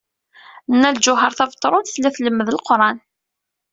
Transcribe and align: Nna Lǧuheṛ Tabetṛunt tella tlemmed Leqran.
Nna 0.73 0.89
Lǧuheṛ 0.95 1.31
Tabetṛunt 1.33 1.91
tella 1.93 2.09
tlemmed 2.15 2.47
Leqran. 2.51 2.97